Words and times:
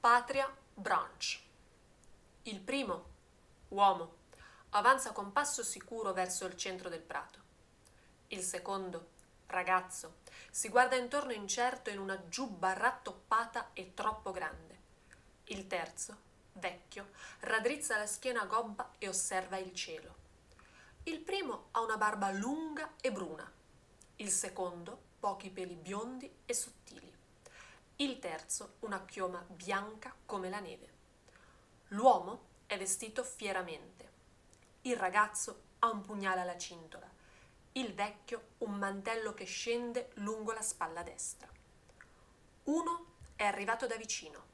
Patria 0.00 0.50
Branch. 0.72 1.38
Il 2.44 2.60
primo, 2.60 3.04
uomo, 3.68 4.14
avanza 4.70 5.12
con 5.12 5.30
passo 5.30 5.62
sicuro 5.62 6.14
verso 6.14 6.46
il 6.46 6.56
centro 6.56 6.88
del 6.88 7.02
prato. 7.02 7.38
Il 8.28 8.40
secondo, 8.40 9.08
ragazzo, 9.48 10.20
si 10.50 10.70
guarda 10.70 10.96
intorno 10.96 11.32
incerto 11.32 11.90
in 11.90 11.98
una 11.98 12.18
giubba 12.28 12.72
rattoppata 12.72 13.74
e 13.74 13.92
troppo 13.92 14.30
grande. 14.30 14.78
Il 15.48 15.66
terzo, 15.66 16.16
vecchio, 16.54 17.10
raddrizza 17.40 17.98
la 17.98 18.06
schiena 18.06 18.46
gobba 18.46 18.94
e 18.96 19.06
osserva 19.06 19.58
il 19.58 19.74
cielo. 19.74 20.14
Il 21.02 21.20
primo 21.20 21.66
ha 21.72 21.80
una 21.80 21.98
barba 21.98 22.30
lunga 22.30 22.94
e 23.02 23.12
bruna, 23.12 23.52
il 24.16 24.30
secondo 24.30 24.98
pochi 25.20 25.50
peli 25.50 25.74
biondi 25.74 26.38
e 26.46 26.54
sottili, 26.54 27.09
il 28.00 28.18
terzo 28.18 28.76
una 28.80 29.04
chioma 29.04 29.44
bianca 29.46 30.14
come 30.24 30.48
la 30.48 30.58
neve. 30.58 30.88
L'uomo 31.88 32.46
è 32.64 32.78
vestito 32.78 33.22
fieramente, 33.22 34.08
il 34.82 34.96
ragazzo 34.96 35.64
ha 35.80 35.90
un 35.90 36.00
pugnale 36.00 36.40
alla 36.40 36.56
cintola, 36.56 37.06
il 37.72 37.92
vecchio 37.92 38.52
un 38.58 38.78
mantello 38.78 39.34
che 39.34 39.44
scende 39.44 40.12
lungo 40.14 40.52
la 40.52 40.62
spalla 40.62 41.02
destra. 41.02 41.46
Uno 42.64 43.06
è 43.36 43.44
arrivato 43.44 43.86
da 43.86 43.96
vicino, 43.96 44.44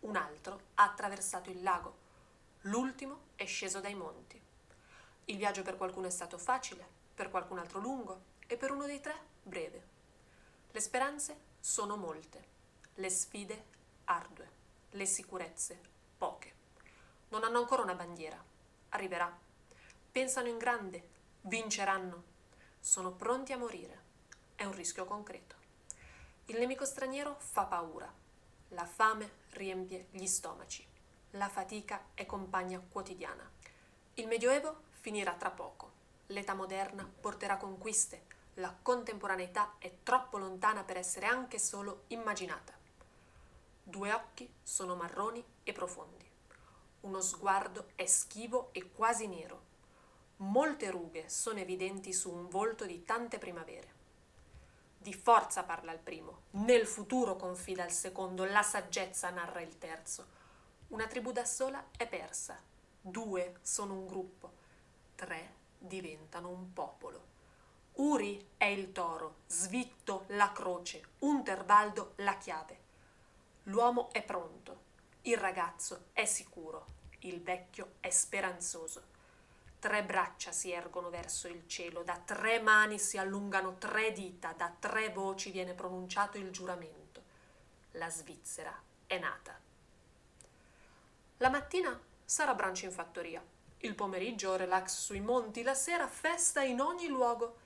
un 0.00 0.16
altro 0.16 0.62
ha 0.74 0.82
attraversato 0.82 1.50
il 1.50 1.62
lago, 1.62 1.96
l'ultimo 2.62 3.26
è 3.36 3.46
sceso 3.46 3.78
dai 3.78 3.94
monti. 3.94 4.42
Il 5.26 5.36
viaggio 5.36 5.62
per 5.62 5.76
qualcuno 5.76 6.08
è 6.08 6.10
stato 6.10 6.36
facile, 6.36 6.84
per 7.14 7.30
qualcun 7.30 7.58
altro 7.58 7.78
lungo 7.78 8.22
e 8.44 8.56
per 8.56 8.72
uno 8.72 8.86
dei 8.86 9.00
tre 9.00 9.14
breve. 9.40 9.86
Le 10.72 10.80
speranze 10.80 11.50
sono 11.60 11.96
molte, 11.96 12.50
le 12.96 13.08
sfide 13.08 13.64
ardue, 14.04 14.50
le 14.90 15.06
sicurezze 15.06 15.80
poche. 16.18 16.52
Non 17.28 17.42
hanno 17.42 17.58
ancora 17.58 17.82
una 17.82 17.94
bandiera, 17.94 18.42
arriverà. 18.90 19.34
Pensano 20.12 20.48
in 20.48 20.58
grande, 20.58 21.08
vinceranno. 21.42 22.30
Sono 22.78 23.12
pronti 23.12 23.52
a 23.52 23.58
morire. 23.58 24.00
È 24.54 24.64
un 24.64 24.72
rischio 24.72 25.06
concreto. 25.06 25.56
Il 26.46 26.58
nemico 26.58 26.84
straniero 26.84 27.36
fa 27.38 27.64
paura. 27.64 28.12
La 28.68 28.84
fame 28.84 29.30
riempie 29.52 30.08
gli 30.10 30.26
stomaci. 30.26 30.86
La 31.30 31.48
fatica 31.48 32.08
è 32.12 32.26
compagna 32.26 32.78
quotidiana. 32.78 33.50
Il 34.14 34.26
Medioevo 34.26 34.82
finirà 34.90 35.32
tra 35.32 35.50
poco. 35.50 35.90
L'età 36.26 36.52
moderna 36.52 37.10
porterà 37.20 37.56
conquiste. 37.56 38.26
La 38.56 38.76
contemporaneità 38.82 39.76
è 39.78 39.90
troppo 40.02 40.36
lontana 40.36 40.84
per 40.84 40.98
essere 40.98 41.24
anche 41.24 41.58
solo 41.58 42.02
immaginata. 42.08 42.80
Due 43.84 44.12
occhi 44.12 44.48
sono 44.62 44.94
marroni 44.94 45.44
e 45.64 45.72
profondi. 45.72 46.24
Uno 47.00 47.20
sguardo 47.20 47.88
è 47.96 48.06
schivo 48.06 48.68
e 48.72 48.92
quasi 48.92 49.26
nero. 49.26 49.70
Molte 50.36 50.88
rughe 50.90 51.28
sono 51.28 51.58
evidenti 51.58 52.12
su 52.12 52.32
un 52.32 52.48
volto 52.48 52.86
di 52.86 53.02
tante 53.04 53.38
primavere. 53.38 54.00
Di 54.96 55.12
forza 55.12 55.64
parla 55.64 55.90
il 55.90 55.98
primo, 55.98 56.42
nel 56.52 56.86
futuro 56.86 57.34
confida 57.34 57.84
il 57.84 57.90
secondo, 57.90 58.44
la 58.44 58.62
saggezza 58.62 59.30
narra 59.30 59.60
il 59.60 59.76
terzo. 59.78 60.26
Una 60.88 61.08
tribù 61.08 61.32
da 61.32 61.44
sola 61.44 61.84
è 61.96 62.06
persa, 62.06 62.62
due 63.00 63.56
sono 63.62 63.94
un 63.94 64.06
gruppo, 64.06 64.52
tre 65.16 65.54
diventano 65.76 66.50
un 66.50 66.72
popolo. 66.72 67.30
Uri 67.94 68.50
è 68.56 68.66
il 68.66 68.92
toro, 68.92 69.38
Svitto 69.48 70.24
la 70.28 70.52
croce, 70.52 71.02
Unterwaldo 71.18 72.12
la 72.18 72.38
chiave. 72.38 72.90
L'uomo 73.66 74.12
è 74.12 74.24
pronto, 74.24 74.80
il 75.22 75.36
ragazzo 75.36 76.06
è 76.12 76.24
sicuro, 76.24 76.86
il 77.20 77.40
vecchio 77.40 77.92
è 78.00 78.10
speranzoso. 78.10 79.10
Tre 79.78 80.04
braccia 80.04 80.50
si 80.50 80.72
ergono 80.72 81.10
verso 81.10 81.46
il 81.46 81.68
cielo, 81.68 82.02
da 82.02 82.18
tre 82.18 82.60
mani 82.60 82.98
si 82.98 83.18
allungano 83.18 83.78
tre 83.78 84.10
dita, 84.10 84.52
da 84.52 84.74
tre 84.76 85.10
voci 85.10 85.52
viene 85.52 85.74
pronunciato 85.74 86.38
il 86.38 86.50
giuramento. 86.50 87.22
La 87.92 88.10
Svizzera 88.10 88.76
è 89.06 89.18
nata. 89.18 89.56
La 91.36 91.48
mattina 91.48 91.96
sarà 92.24 92.54
brunch 92.54 92.82
in 92.82 92.90
fattoria, 92.90 93.44
il 93.78 93.94
pomeriggio 93.94 94.56
relax 94.56 94.98
sui 94.98 95.20
monti, 95.20 95.62
la 95.62 95.74
sera 95.74 96.08
festa 96.08 96.62
in 96.62 96.80
ogni 96.80 97.06
luogo. 97.06 97.58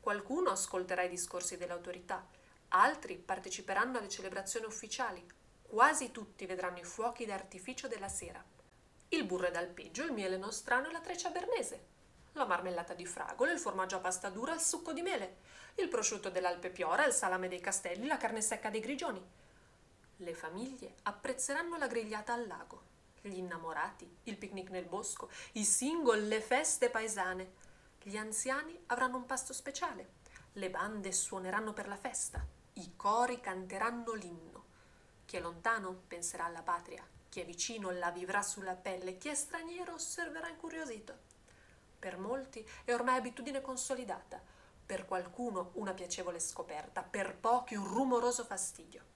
Qualcuno 0.00 0.50
ascolterà 0.50 1.02
i 1.02 1.08
discorsi 1.08 1.56
delle 1.56 1.72
autorità, 1.72 2.26
altri 2.74 3.16
parteciperanno 3.16 3.98
alle 3.98 4.08
celebrazioni 4.08 4.66
ufficiali, 4.66 5.24
quasi 5.62 6.10
tutti 6.10 6.46
vedranno 6.46 6.78
i 6.78 6.84
fuochi 6.84 7.26
d'artificio 7.26 7.88
della 7.88 8.08
sera. 8.08 8.42
Il 9.08 9.24
burro 9.24 9.50
d'alpeggio, 9.50 10.04
il 10.04 10.12
miele 10.12 10.38
nostrano 10.38 10.88
e 10.88 10.92
la 10.92 11.00
treccia 11.00 11.30
bernese, 11.30 11.86
la 12.32 12.46
marmellata 12.46 12.94
di 12.94 13.04
fragole, 13.04 13.52
il 13.52 13.58
formaggio 13.58 13.96
a 13.96 14.00
pasta 14.00 14.30
dura, 14.30 14.54
il 14.54 14.60
succo 14.60 14.92
di 14.92 15.02
mele, 15.02 15.36
il 15.76 15.88
prosciutto 15.88 16.30
dell'Alpe 16.30 16.70
Piora, 16.70 17.04
il 17.04 17.12
salame 17.12 17.48
dei 17.48 17.60
castelli, 17.60 18.06
la 18.06 18.16
carne 18.16 18.40
secca 18.40 18.70
dei 18.70 18.80
grigioni. 18.80 19.22
Le 20.16 20.34
famiglie 20.34 20.94
apprezzeranno 21.02 21.76
la 21.76 21.86
grigliata 21.86 22.32
al 22.32 22.46
lago, 22.46 22.82
gli 23.20 23.36
innamorati, 23.36 24.18
il 24.24 24.38
picnic 24.38 24.70
nel 24.70 24.86
bosco, 24.86 25.30
i 25.52 25.64
single, 25.64 26.22
le 26.22 26.40
feste 26.40 26.88
paesane. 26.88 27.60
Gli 28.02 28.16
anziani 28.16 28.82
avranno 28.86 29.18
un 29.18 29.26
pasto 29.26 29.52
speciale, 29.52 30.20
le 30.54 30.70
bande 30.70 31.12
suoneranno 31.12 31.72
per 31.72 31.86
la 31.86 31.96
festa, 31.96 32.44
i 32.74 32.96
cori 32.96 33.40
canteranno 33.40 34.14
l'inno. 34.14 34.64
Chi 35.26 35.36
è 35.36 35.40
lontano 35.40 36.02
penserà 36.08 36.46
alla 36.46 36.62
patria, 36.62 37.06
chi 37.28 37.40
è 37.40 37.44
vicino 37.44 37.90
la 37.90 38.10
vivrà 38.10 38.42
sulla 38.42 38.74
pelle, 38.74 39.18
chi 39.18 39.28
è 39.28 39.34
straniero 39.34 39.94
osserverà 39.94 40.48
incuriosito. 40.48 41.30
Per 41.98 42.18
molti 42.18 42.66
è 42.84 42.94
ormai 42.94 43.18
abitudine 43.18 43.60
consolidata, 43.60 44.40
per 44.84 45.04
qualcuno 45.04 45.70
una 45.74 45.92
piacevole 45.92 46.40
scoperta, 46.40 47.02
per 47.02 47.36
pochi 47.36 47.74
un 47.74 47.86
rumoroso 47.86 48.44
fastidio. 48.44 49.10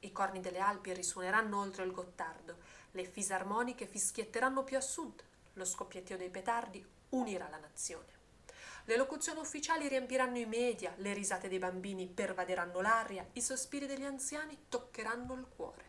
I 0.00 0.12
corni 0.12 0.40
delle 0.40 0.60
Alpi 0.60 0.92
risuoneranno 0.92 1.58
oltre 1.58 1.84
il 1.84 1.92
Gottardo, 1.92 2.58
le 2.92 3.04
fisarmoniche 3.04 3.86
fischietteranno 3.86 4.64
più 4.64 4.76
a 4.76 4.80
sud, 4.80 5.22
lo 5.54 5.64
scoppiettio 5.64 6.16
dei 6.16 6.30
petardi 6.30 6.86
unirà 7.10 7.48
la 7.48 7.58
nazione. 7.58 8.21
Le 8.86 8.96
locuzioni 8.96 9.38
ufficiali 9.38 9.86
riempiranno 9.86 10.38
i 10.38 10.44
media, 10.44 10.92
le 10.96 11.12
risate 11.12 11.48
dei 11.48 11.60
bambini 11.60 12.08
pervaderanno 12.08 12.80
l'aria, 12.80 13.24
i 13.34 13.40
sospiri 13.40 13.86
degli 13.86 14.04
anziani 14.04 14.66
toccheranno 14.68 15.34
il 15.34 15.46
cuore. 15.54 15.84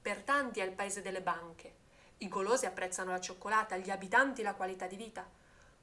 Per 0.00 0.22
tanti 0.22 0.60
è 0.60 0.64
il 0.64 0.72
paese 0.72 1.02
delle 1.02 1.20
banche. 1.20 1.74
I 2.18 2.28
golosi 2.28 2.64
apprezzano 2.64 3.10
la 3.10 3.20
cioccolata, 3.20 3.76
gli 3.76 3.90
abitanti 3.90 4.42
la 4.42 4.54
qualità 4.54 4.86
di 4.86 4.94
vita. 4.94 5.28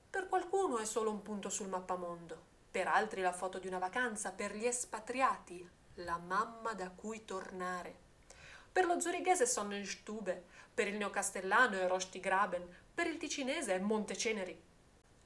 Per 0.09 0.29
qualcuno 0.29 0.77
è 0.77 0.85
solo 0.85 1.11
un 1.11 1.21
punto 1.21 1.49
sul 1.49 1.67
mappamondo, 1.67 2.41
per 2.71 2.87
altri 2.87 3.19
la 3.19 3.33
foto 3.33 3.59
di 3.59 3.67
una 3.67 3.79
vacanza, 3.79 4.31
per 4.31 4.55
gli 4.55 4.65
espatriati 4.65 5.69
la 5.95 6.17
mamma 6.17 6.73
da 6.73 6.89
cui 6.89 7.25
tornare. 7.25 7.93
Per 8.71 8.85
lo 8.85 8.99
zurighese 8.99 9.45
Sonnenstube, 9.45 10.45
per 10.73 10.87
il 10.87 10.95
neocastellano 10.95 11.77
è 11.77 11.87
Rostigraben, 11.87 12.65
per 12.93 13.07
il 13.07 13.17
ticinese 13.17 13.75
è 13.75 13.79
Monteceneri. 13.79 14.71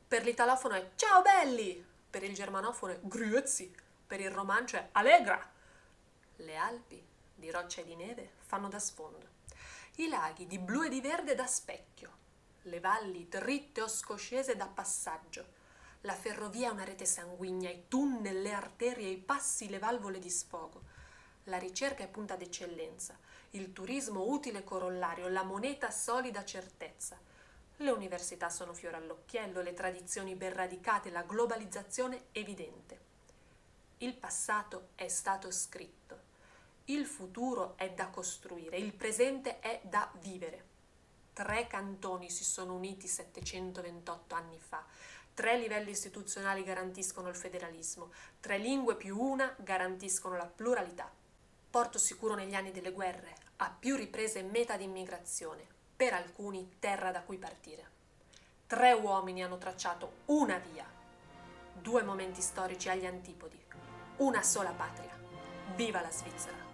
Per 0.08 0.24
l'italofono 0.24 0.76
è 0.76 0.92
Ciao 0.96 1.22
belli! 1.22 1.86
Per 2.10 2.24
il 2.24 2.34
germanofono 2.34 2.94
è 2.94 3.00
Grüezi, 3.02 3.70
per 4.08 4.22
il 4.22 4.32
romancio 4.32 4.78
è 4.78 4.88
Allegra. 4.94 5.52
Le 6.38 6.56
Alpi 6.56 7.06
di 7.36 7.52
roccia 7.52 7.82
e 7.82 7.84
di 7.84 7.96
neve 7.98 8.30
fanno 8.46 8.70
da 8.70 8.80
sfondo, 8.80 9.28
i 9.96 10.08
laghi 10.08 10.48
di 10.48 10.60
blu 10.60 10.84
e 10.84 10.90
di 10.90 11.02
verde 11.02 11.36
da 11.36 11.46
specchio, 11.46 12.12
le 12.62 12.80
valli 12.80 13.28
dritte 13.28 13.82
o 13.82 13.90
scoscese 13.90 14.56
da 14.56 14.68
passaggio, 14.68 15.46
la 16.02 16.14
ferrovia 16.14 16.70
è 16.70 16.72
una 16.72 16.86
rete 16.86 17.06
sanguigna, 17.06 17.70
i 17.70 17.90
tunnel, 17.90 18.42
le 18.42 18.54
arterie, 18.54 19.10
i 19.10 19.18
passi, 19.18 19.68
le 19.68 19.78
valvole 19.78 20.20
di 20.20 20.30
sfogo. 20.30 20.84
La 21.46 21.58
ricerca 21.58 22.04
è 22.04 22.08
punta 22.08 22.38
d'eccellenza, 22.38 23.18
il 23.52 23.74
turismo 23.74 24.24
utile 24.24 24.64
corollario, 24.64 25.28
la 25.28 25.44
moneta 25.44 25.92
solida 25.92 26.46
certezza. 26.46 27.20
Le 27.80 27.92
università 27.92 28.50
sono 28.50 28.74
fiore 28.74 28.98
all'occhiello, 28.98 29.62
le 29.62 29.76
tradizioni 29.76 30.34
ben 30.34 30.52
radicate, 30.52 31.12
la 31.12 31.22
globalizzazione 31.22 32.26
evidente. 32.32 33.00
Il 34.00 34.16
passato 34.16 34.90
è 34.96 35.08
stato 35.08 35.52
scritto, 35.52 36.20
il 36.86 37.06
futuro 37.06 37.78
è 37.78 37.92
da 37.92 38.08
costruire, 38.08 38.78
il 38.78 38.94
presente 38.94 39.60
è 39.60 39.80
da 39.84 40.12
vivere. 40.22 40.66
Tre 41.34 41.68
cantoni 41.68 42.32
si 42.32 42.44
sono 42.44 42.74
uniti 42.74 43.08
728 43.08 44.34
anni 44.34 44.58
fa, 44.58 44.84
tre 45.36 45.60
livelli 45.60 45.92
istituzionali 45.92 46.64
garantiscono 46.64 47.30
il 47.30 47.36
federalismo, 47.36 48.12
tre 48.40 48.58
lingue 48.58 48.96
più 48.96 49.20
una 49.20 49.56
garantiscono 49.60 50.36
la 50.36 50.48
pluralità. 50.48 51.12
Porto 51.70 52.00
sicuro 52.00 52.34
negli 52.34 52.56
anni 52.56 52.72
delle 52.72 52.92
guerre, 52.92 53.36
a 53.58 53.70
più 53.70 53.96
riprese 53.96 54.42
meta 54.42 54.78
di 54.78 54.86
immigrazione, 54.86 55.77
per 55.98 56.14
alcuni 56.14 56.76
terra 56.78 57.10
da 57.12 57.24
cui 57.24 57.38
partire. 57.38 57.96
Tre 58.68 58.94
uomini 58.94 59.44
hanno 59.44 59.58
tracciato 59.58 60.18
una 60.26 60.60
via, 60.60 60.86
due 61.74 62.04
momenti 62.04 62.42
storici 62.42 62.88
agli 62.88 63.08
antipodi, 63.08 63.60
una 64.18 64.44
sola 64.44 64.72
patria. 64.72 65.18
Viva 65.76 66.02
la 66.02 66.12
Svizzera! 66.12 66.67